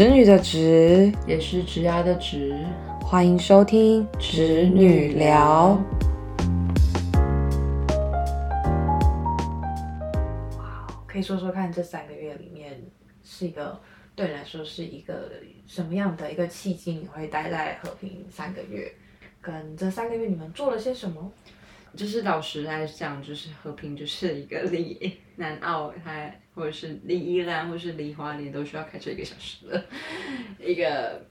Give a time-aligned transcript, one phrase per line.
[0.00, 2.56] 侄女的侄，也是直牙的直。
[3.02, 5.78] 欢迎收听侄女聊。
[10.56, 12.80] 哇，可以说说看，这三个月里面
[13.22, 13.78] 是一个
[14.16, 15.32] 对你来说是一个
[15.66, 16.92] 什么样的一个契机？
[16.92, 18.90] 你会待在和平三个月？
[19.42, 21.30] 跟这三个月你们做了些什么？
[21.96, 29.84] 就是老实来讲，就是和平就是一个离南澳，还或者是离宜兰，或者是离花莲，都需要开车一个小时的
[30.58, 31.26] 一个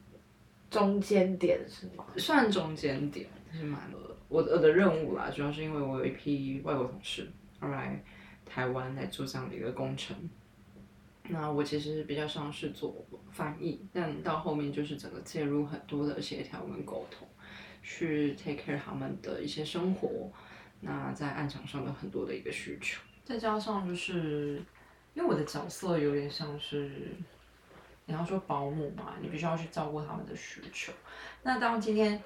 [0.70, 2.06] 中间点是吗？
[2.18, 4.16] 算中间点，是蛮多的。
[4.28, 7.28] 我我的任务啦，主要是因为我有一批外国同事
[7.62, 8.04] 要来
[8.46, 10.16] 台湾来做这样的一个工程。
[11.32, 17.28] 那我其实比较像是做翻译，但到后面就是整个介入很多的协调跟沟通，
[17.82, 20.32] 去 take care 他们的一些生活。
[20.82, 24.64] 那在案场上的很多的一个需求，再加上就是
[25.14, 27.16] 因为我的角色有点像是
[28.06, 30.94] 你要说保姆嘛，你必须要去照顾他们的需求。
[31.44, 32.22] 那当今天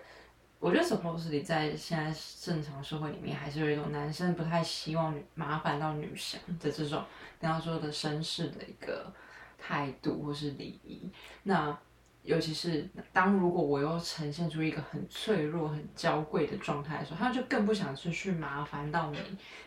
[0.59, 7.03] 我觉得 supposedly 在现在正常社会里面，还是有一种男生不太希望麻烦到女生的这种
[7.39, 9.11] 你要说的绅士的一个
[9.57, 11.09] 态度或是礼仪。
[11.43, 11.77] 那
[12.23, 19.19] 尤其是当如果我又呈现出一个很脆弱、很娇贵的状态的时候，他就更不想去去麻烦到你。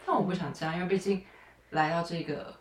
[0.07, 1.23] 但我不想这样，因为毕竟
[1.71, 2.55] 来到这个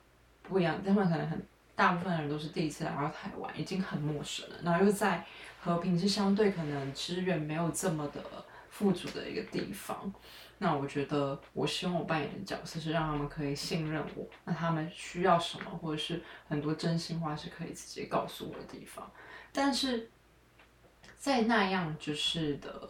[0.43, 1.41] 不一样，他们可能很
[1.75, 4.55] 大部分人都是第一次来到台湾，已经很陌生了。
[4.63, 5.25] 然后又在
[5.61, 8.21] 和平是相对可能资源没有这么的
[8.69, 10.13] 富足的一个地方。
[10.57, 14.25] 那我觉得，我希望我扮演的角色是让他们可以信任我。
[14.45, 19.11] 那他们需要什么，或者是很多真心话是可以直接告诉我的地方。
[19.51, 20.09] 但是
[21.17, 22.89] 在那样就是的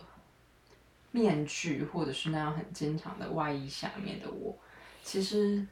[1.11, 4.55] 面具，或者是那样很坚强的外衣下面的我，
[5.01, 5.65] 其实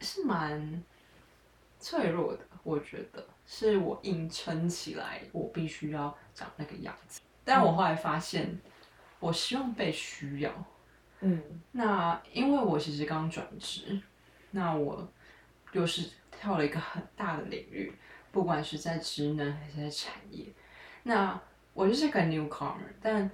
[0.00, 0.82] 是蛮
[1.80, 2.40] 脆弱的。
[2.62, 7.20] 我觉得是我硬撑起来，我必须要长那个样子。
[7.44, 8.60] 但我后来发现，
[9.26, 10.52] 我希望被需要。
[11.20, 11.42] 嗯，
[11.72, 14.00] 那因为我其实刚转职，
[14.52, 15.06] 那我
[15.72, 17.92] 又是跳了一个很大的领域。
[18.30, 20.44] 不管是在职能还是在产业，
[21.04, 21.40] 那
[21.72, 23.30] 我就是个 newcomer，但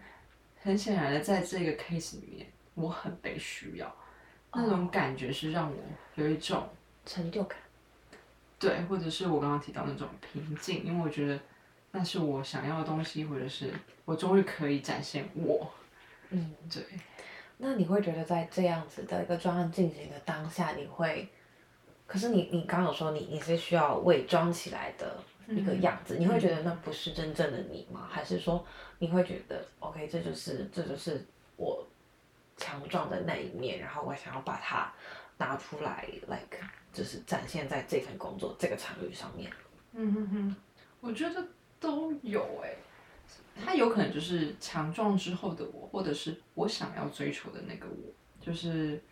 [0.62, 3.92] 很显然的，在这个 case 里面，我很被需要，
[4.54, 5.76] 那种感觉是让我
[6.14, 6.69] 有一种
[7.04, 7.58] 成就感，
[8.60, 11.41] 对，或者是我刚刚提到那种平静，因为我觉得
[11.91, 15.69] 那是我想要的东西，或者是我终于可以展现我，
[16.32, 16.82] 嗯，对。
[17.59, 21.28] 那你会觉得在这样子的一个专案进行的当下，你会？
[22.06, 25.16] 可是你你刚有说你你是需要伪装起来的
[25.48, 28.09] 一个样子，你会觉得那不是真正的你吗？
[28.10, 28.62] 还是说
[28.98, 31.25] 你会觉得 OK 这就是这就是
[31.56, 31.87] 我
[32.56, 34.93] 强壮的那一面，然后我想要把它
[35.38, 36.59] 拿出来，like
[36.93, 39.50] 就是展现在这份工作这个场域上面。
[39.93, 40.56] 嗯哼哼，
[41.00, 41.43] 我觉得
[41.81, 42.75] 都有哎，
[43.65, 49.03] 他有可能就是强壮之后的我，或者是我想要追求的那个我，就是。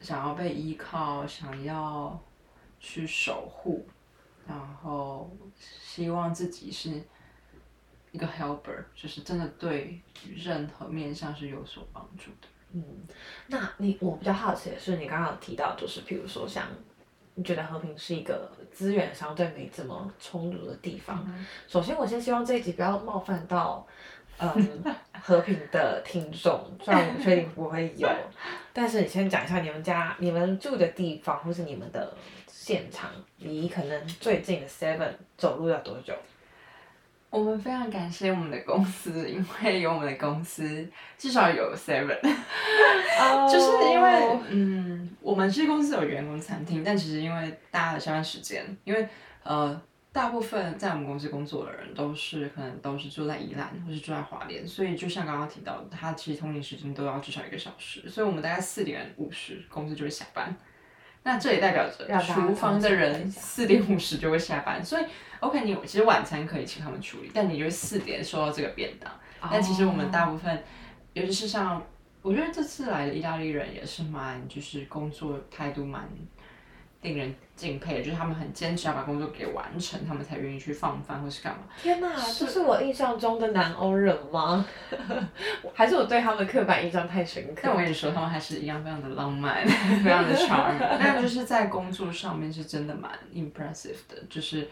[0.00, 2.18] 想要被依靠，想要
[2.78, 3.86] 去守护，
[4.46, 7.02] 然后希望自己是
[8.10, 10.00] 一个 helper，就是真的对
[10.34, 12.48] 任何面向是有所帮助的。
[12.72, 12.82] 嗯，
[13.48, 16.66] 那你我比较好奇的是，你刚刚有提到，就是譬如说，像
[17.44, 21.26] 觉得和平是一个资源相对没这么充足的地方。
[21.68, 23.86] 首先，我先希望这一集不要冒犯到。
[24.42, 24.82] 嗯，
[25.20, 28.08] 和平的听众，虽然我不确定不会有，
[28.72, 36.14] 但是你先讲一下你们家、你们住的地方，或是你们的现场，离可能最近的 Seven 走路要多久？
[37.30, 40.86] 我们非常感谢我们的公司，因为有我们的公司，
[41.16, 42.20] 至少有 Seven，
[43.50, 49.08] 就是因为嗯，我们这公司有员工餐厅，但其实因为大家的下班时间，因为
[49.42, 49.80] 呃。
[50.12, 60.52] 大部分在我们公司工作的人都是可能都是住在宜兰或是住在华联，所以就像刚刚提到的，他其实通勤时间都要至少一个小时，所以我们大概四点五十公司就会下班。
[61.22, 65.04] 那这也代表着厨房的人四点五十就会下班，所以
[65.40, 69.12] OK，你其实晚餐可以请他们处理，但你就四点收到这个便当。
[69.50, 70.62] 但其实我们大部分，
[71.12, 71.82] 尤其是像
[72.22, 76.08] 我觉得这次来的意大利人也是蛮就是工作态度蛮。
[77.02, 81.60] 令人敬佩，就是他们很坚持要把工作给完成，他们才愿意去放饭或是干嘛。
[81.80, 84.66] 天哪，这是我印象中的南欧人吗？
[85.74, 87.62] 还是我对他们刻板印象太深刻？
[87.62, 89.66] 但我跟你说，他们还是一样非常的浪漫，
[90.04, 90.74] 非常的 charm。
[90.98, 94.68] 但就是在工作上面是真的蛮 impressive 的，就是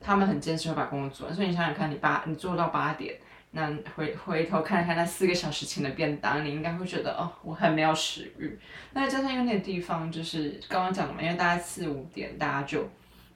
[0.00, 1.36] 他们很坚持要把工作做完。
[1.36, 3.14] 所以你想想看，你八你做到八点。
[3.50, 8.58] 那回回头看了看那四个小时前的便当，你应该会觉得哦，我很没有食欲。
[8.92, 12.88] 那加上因为那个地方就是刚刚讲的嘛，因为大概四五点大家就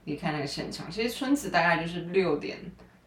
[0.04, 0.90] 离开那个现场。
[0.90, 2.58] 其实村子大概就是六点，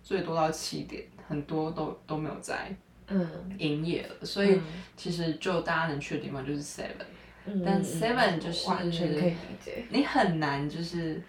[0.02, 2.76] 最多到七点，很多都都没有在
[3.08, 3.28] 嗯，
[3.60, 4.60] 营业了，所以
[4.98, 8.66] 其实就大家能去的地方就是 Seven，、但 Seven 就是。
[9.90, 11.22] 你很难就是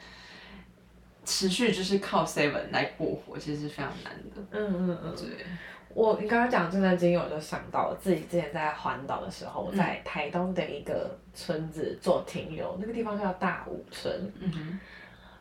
[1.27, 4.41] 持续就是靠 Seven 来过活，其实是非常难的。
[4.53, 5.15] 嗯嗯嗯。
[5.15, 5.45] 对，
[5.93, 14.33] 我你刚刚讲这段经历，我就想到了自己之前在环岛的时候，我在台东的一个村子做停留，那个地方叫大武村。
[14.41, 14.81] 嗯哼，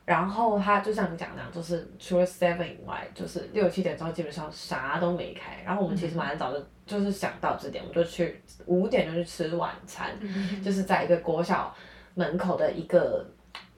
[0.05, 5.61] 然后它就像你讲的那样，就是除了 Seven 以外，就是六七点之后基本上啥都没开。
[5.63, 10.17] 然后我们其实蛮早就就是想到这点，我们就去五点就去吃晚餐，
[10.63, 11.75] 就是在一个国小
[12.13, 13.25] 门口的一个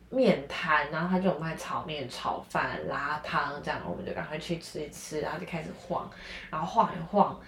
[0.09, 6.09] 面摊，然后他就有卖炒面、炒饭、拉汤这样，我们就赶快去吃一吃，然后就开始晃，
[6.50, 7.39] 然后晃一晃，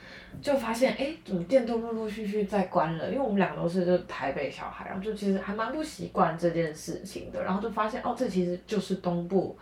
[0.42, 3.10] 就发现哎，怎么店都陆陆续续在关了？
[3.10, 9.58] 因为我们两个都是就是台北小孩，然后就其实还蛮不习惯这件事情的，然后就发现哦，这其实就是东部。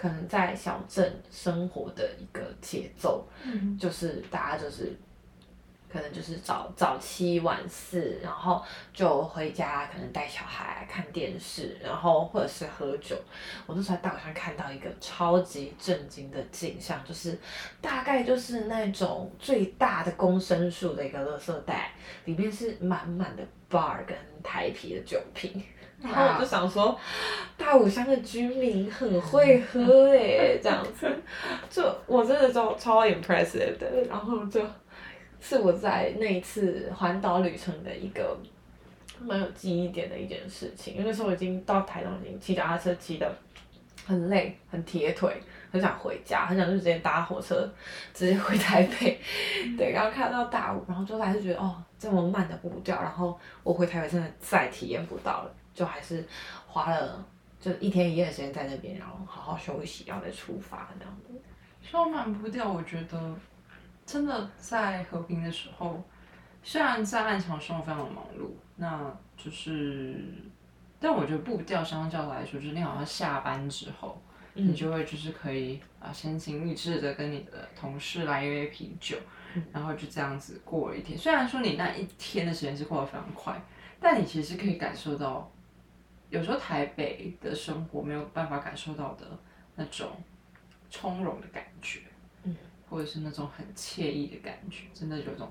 [0.00, 3.26] 可能在小镇生活的一个节奏，
[3.80, 4.96] 就是大家就是
[5.90, 8.62] 可能就是早早七晚四，然后
[8.92, 13.16] 就回家，可能带小孩看电视，然后或者是喝酒。
[13.66, 17.38] 我那时候在大晚上看到一个超级震惊的景象，就是
[17.80, 21.92] 大概就是那种最大的公升数的一个垃圾袋，
[22.24, 25.62] 里面是满满的 bar 跟台啤的酒瓶。
[26.00, 26.96] 然后我就想说，
[27.56, 29.80] 大武乡的居民很会喝
[30.10, 31.10] 诶，这样子，
[31.68, 33.90] 就我真的超超 impressive 的。
[34.08, 34.62] 然后就
[35.40, 38.36] 是我在那一次环岛旅程的一个
[39.20, 43.32] 蛮有记忆点的一件事情，因为那时候我已经到台东，已经骑脚踏车骑的
[44.06, 45.40] 很累，很铁腿，
[45.70, 47.68] 很想回家，很想就直接搭火车
[48.14, 49.20] 直接回台北。
[49.76, 55.54] 对，然后看到大雾，然后就还是觉得哦，这么慢的步调，然后我回台北真的再体验不到了。
[55.74, 56.26] 就还是
[56.66, 57.24] 花了
[57.60, 61.40] 就一天一夜的时间在那边，然后好好休息，然后再出发这样子。
[61.80, 63.16] 说慢步调，我觉得
[64.08, 66.02] 真的在和平的时候，
[66.62, 70.18] 虽然在暗场生活非常的忙碌，那就是，
[70.98, 74.18] 但我觉得步调相较来说，就是你好像下班之后，
[74.54, 79.18] 你就会就是可以啊闲情逸致的跟你的同事来一杯啤酒，
[79.70, 81.18] 然后就这样子过了一天。
[81.18, 83.60] 虽然说你那一天的时间是过得非常快，
[84.00, 85.52] 但你其实可以感受到。
[86.30, 89.26] 有时候台北的生活没有办法感受到的
[89.76, 90.10] 那种
[90.90, 92.07] 从容的感觉，嗯，
[92.88, 95.50] 或者是那种很惬意的感觉，真的有种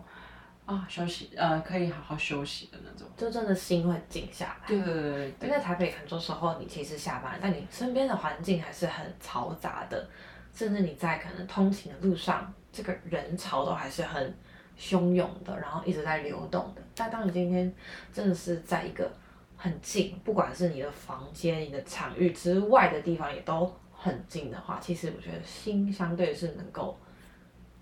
[0.66, 4.68] 啊休息呃可以好好休息的那种，就真的心会静下来。
[4.68, 10.10] 对对对对因为在台北很多时候你其实下班，但你身边的环境还是很嘈杂的，
[10.54, 14.36] 甚至你在可能通勤的路上，这个人潮都还是很
[14.78, 16.81] 汹涌的，然后一直在流动的。
[16.95, 17.74] 但当你今天
[18.12, 19.10] 真的是在一个
[19.56, 26.98] 很近，不管是你的房间、你的场域之外的地方也都很近的话，其实我觉得心相对是能够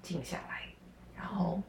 [0.06, 0.62] 静下来，
[1.18, 1.60] 然后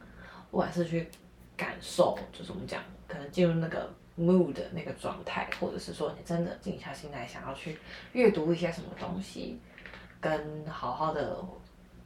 [0.51, 1.09] 不管是去
[1.57, 7.79] 感受，就是我们讲可能进入那个 mood 的那个状态，或者是说你真的静下心来想要去
[8.13, 9.59] 阅读一些什么东西，
[10.21, 11.43] 跟好好的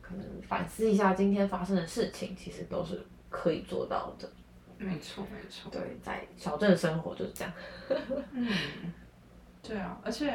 [0.01, 4.31] 可能反思一下今天发生的事情，其实都是可以做到的。
[4.79, 7.53] 没错没错，对，在小镇生活就是这样。
[8.33, 8.49] 嗯，
[9.63, 10.31] 对啊，而且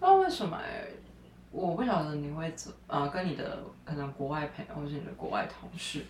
[0.00, 0.84] 不知道为什么哎、
[1.52, 6.04] 我不晓得你会怎呃跟你的可能国外朋友或是你的国外同事，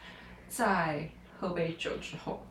[0.48, 1.06] 在
[1.38, 2.46] 喝杯酒之后，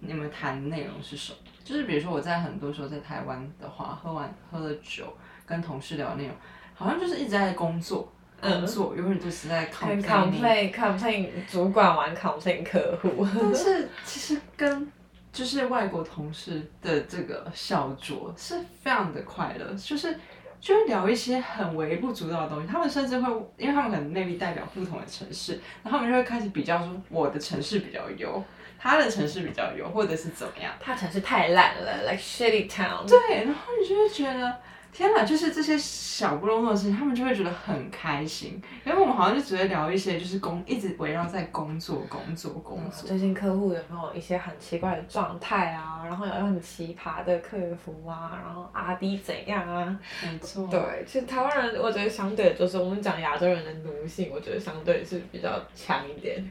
[0.00, 1.38] 你们谈的内容是什么？
[1.62, 6.34] 就是比如说我在很多时候在台湾的话，喝完喝了酒跟同事聊的内容，
[6.74, 8.10] 好像就是一直在工作。
[8.40, 14.90] 工作永远都是在 complain complain complain 主管玩 complain 客户，但是其实跟
[15.32, 20.18] 就是外国同事的这个小酌是非常的快乐，就是
[20.62, 22.68] 就会聊一些很微不足道的东西。
[22.68, 23.28] 他们甚至会，
[23.58, 28.42] 因为他们可能 maybe 代表不同的城市，然后他们就会开始比较说我的城市比较优，
[28.78, 30.72] 他的城市比较优，或者是怎么样。
[30.78, 33.04] 他城市太烂了，like shitty town。
[33.08, 34.56] 对，然后你就会觉得。
[34.92, 43.08] 天哪，就是这些小不隆咚的事情，他们就会觉得很开心，因为我们好像就只会聊一些就是工，一直围绕在工作、工作、工作。
[43.08, 46.02] 最近客户有没有一些很奇怪的状态啊？
[46.04, 49.98] 然后有很奇葩的客服啊，然后阿 D 怎样啊？
[50.22, 50.68] 没错。
[50.68, 56.44] 对，其实台湾人我觉得相对就是我们讲亚洲人的奴性，我觉得相对是比较强一点。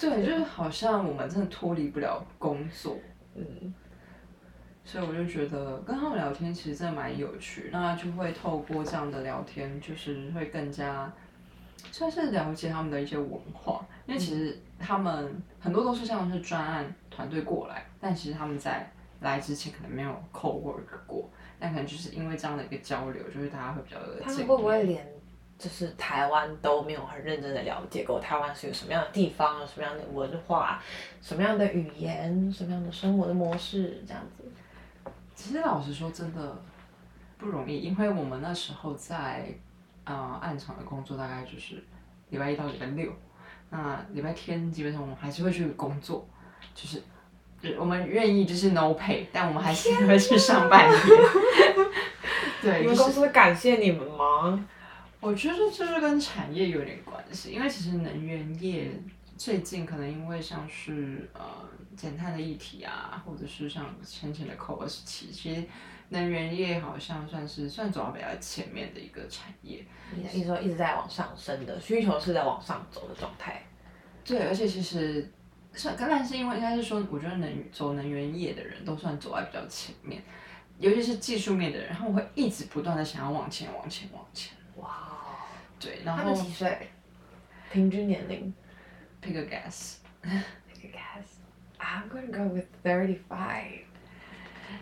[0.00, 2.98] 对，就是好像我们真的脱离不了工作。
[3.36, 3.72] 嗯。
[4.86, 11.12] 所以我就觉得跟他们聊天其实真的蛮有趣，那就会透过这样的聊天，就是会更加
[11.90, 18.88] 算是了解他们的一些文化，因为其实他们很多都是像是专案团队过来，但其实他们在
[19.20, 21.28] 来之前可能没有 co work 过，
[21.58, 24.20] 但可能就是因为这样的一个交流，就是大家会比较的。
[24.22, 25.04] 他们会不会连
[25.58, 30.80] 就是台湾都没有很认真的了解过台湾是有什么样的地方，有什么样的文化，
[31.20, 34.44] 什么样的语言，什么样的生活的模式这样子？
[35.36, 36.56] 其实老实说，真的
[37.38, 39.46] 不容易，因为我们那时候在
[40.04, 41.84] 呃暗场的工作，大概就是
[42.30, 43.12] 礼拜一到礼拜六，
[43.70, 46.26] 那礼拜天基本上我们还是会去工作，
[46.74, 47.02] 就是
[47.78, 51.00] 我们愿意就是 no pay，但我们还是会去上半天。
[52.62, 54.66] 对， 你们公司会感谢你们吗？
[55.20, 58.90] 我觉得这是跟产业有点关系，因为其实能源业
[59.36, 61.42] 最近可能因为像是呃
[61.96, 65.62] 减碳的议题啊，或者是像前前的 COP 二十七，其实
[66.08, 69.84] 能源业好像算是算走到比较前面的一个产业。
[70.14, 73.62] 你的意思说一直在往上升的需求是在往上走的状态？
[74.24, 75.30] 对，而且其实
[75.72, 80.22] 算当然是因为应该是说，我觉得能走能源业的人都算走在比较前面，
[80.78, 84.56] 尤其是技术面的人，他们会一直不断的想要往前往前往前。
[84.76, 85.36] 哇哦，
[85.78, 86.88] 对，然他后们几岁？
[87.72, 88.52] 平均年龄
[89.26, 89.98] Pick a guess.
[90.22, 91.38] Pick a guess.
[91.80, 93.80] I'm gonna go with 35.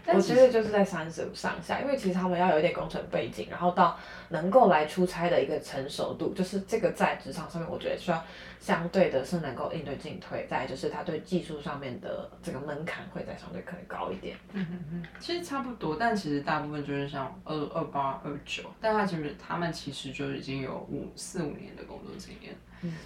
[0.06, 8.22] 我觉得就是在三十五上下，因为其实他们要有一点工程背景，然后到能够来出差的一个成熟度，就是这个在职场上面，我觉得需要
[8.60, 14.36] 相对的是能够应对进退，再就是他对技术上面的这个门槛会再相对可能高一点。
[14.52, 22.54] 嗯嗯嗯其实差不多，但其实大部分就是像二二八二九，但他其实他们其实就已经有五四五年的工作经验，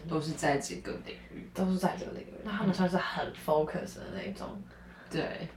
[0.09, 1.49] 都是在这个领域。
[1.55, 4.47] 都是在这个领域，那他们算是很 focus 的那种。
[5.11, 5.49] 对，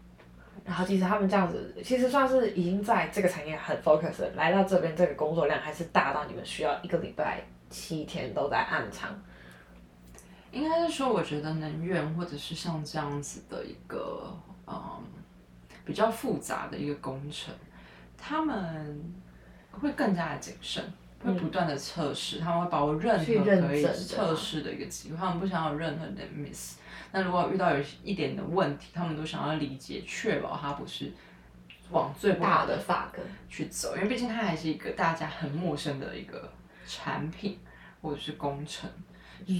[0.63, 9.09] 然后其实他们这样子，其实算是已经在这个产业很 focus，来到这边这个工作量还是大到你们需要一个礼拜七天都在暗场。
[10.51, 14.31] 应该是说，我觉得能源或者是像这样子的一个
[14.67, 15.01] 嗯
[15.85, 17.53] 比较复杂的一个工程，
[18.17, 19.01] 他们
[19.71, 20.83] 会更加的谨慎，
[21.23, 23.25] 会不断的测试，他们会把握任何
[23.67, 26.77] 可以测试的一个机会，他们不想要有任何的 miss。
[27.11, 31.11] 那如果遇到有一点的问题，他们都想要理解，确保它不是
[31.89, 36.51] 往最大的发根，去走，因为毕竟它还是一个大家很陌生的一个
[36.87, 37.59] 产品
[38.01, 38.89] 或者是工程，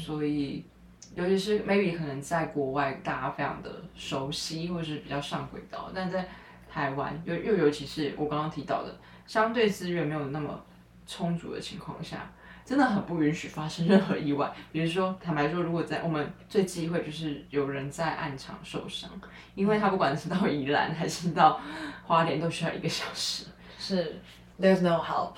[0.05, 0.65] 所以
[1.13, 6.25] 尤其是 maybe 可能在国外大家非常的熟悉或者是比较上轨道，但在
[6.71, 10.63] 台湾又又尤其是我刚刚提到的，相对资源没有那么
[11.11, 12.31] 充足的情况下。
[12.63, 19.09] 真的很不允许发生任何意外，比如说，坦白说，如果在我们最忌讳就是有人在暗场受伤，
[19.55, 21.59] 因为他不管是到宜兰还是到
[22.05, 23.45] 花莲都需要一个小时，
[23.77, 24.15] 是
[24.59, 25.33] there's no help。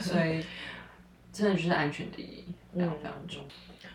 [0.00, 0.44] 所以
[1.32, 3.42] 真的就是安全第一，非常非常重。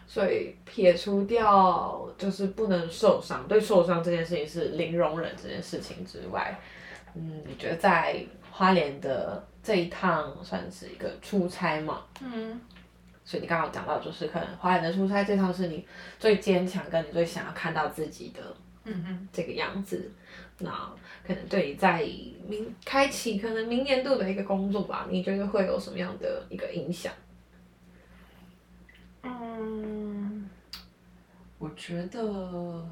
[0.08, 6.58] 所以撇除掉就是不能受伤，对受伤这件事情是零容忍这件事情之外，
[7.16, 8.26] 嗯，你觉得在
[8.58, 12.04] 花莲的这一趟算是一个出差嘛？
[12.22, 12.58] 嗯，
[13.26, 15.86] 所以你刚刚有讲到，就是可能花莲的出差这趟是你
[16.18, 18.42] 最坚强，跟你最想要看到自己的
[18.86, 20.10] 嗯哼，这个样子。
[20.60, 20.72] 那
[21.28, 22.02] 可能对你在
[22.48, 27.12] 明开启可能明年度的一个工作吧，你觉得会有什么样的一个影响？
[29.24, 30.50] 嗯，
[31.58, 32.88] 我觉得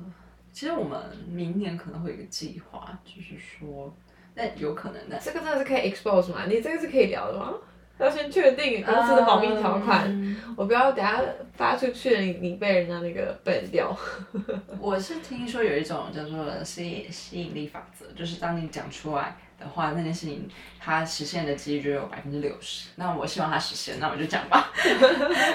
[0.52, 3.96] 其实我们明年可能会有一个计划，就是说，
[4.36, 5.20] 但有可能的。
[5.24, 6.46] 这个真的是可以 expose 吗？
[6.48, 7.54] 你这个是可以聊的吗？
[8.00, 11.22] 要先确定公司的保密条款，嗯我不要等下
[11.54, 13.96] 发出去了，你你被人家那个 ban 掉。
[14.82, 20.50] 我是听说有一种叫做吸引吸引力法则，就是当你讲出来的话，那件事情
[20.80, 22.90] 它实现的几率就有百分之六十。
[22.96, 24.72] 那我希望它实现，那我就讲吧。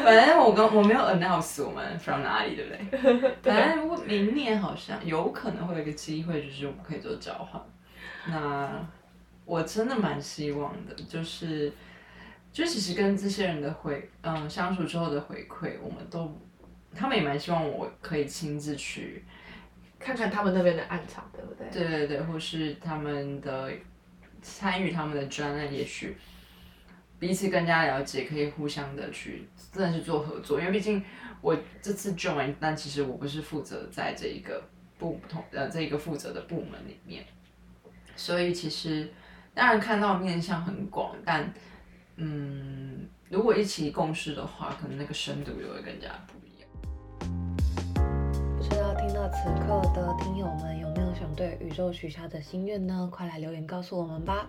[0.04, 3.30] 反正我跟我没有 announce 我们 from 哪里，对不对？
[3.42, 7.61] 反正如果明年好像有可能会有一个机会，就是我们可以做交换。
[8.28, 8.87] 那
[9.44, 11.73] 我真的蛮希望的，就是
[12.52, 16.30] 就其实跟这些人的回嗯相处之后的回馈，我们都
[16.94, 19.25] 他们也蛮希望我可以亲自去。
[19.99, 21.68] 看看他们那边的暗场，对不对？
[21.73, 23.73] 对对对，或是他们的
[24.40, 26.16] 参与他们的专案，也许
[27.18, 30.61] 彼此更加了解，可以互相的去真的是做合作。
[30.61, 31.02] 因为毕竟
[31.40, 34.62] 我这次 join，但其实我不是负责在这一个
[34.99, 37.25] 不同呃这一个负责的部门里面，
[38.19, 39.09] 所以其实
[39.55, 41.51] 当然看到面向很广，但
[42.17, 46.69] 嗯，如果一起共事的话，可能那个深度就会更加不一样。
[48.57, 53.09] 不知道听到此刻的听友们有没有想对宇宙许下的心愿呢？
[53.11, 54.47] 快来留言告诉我们吧。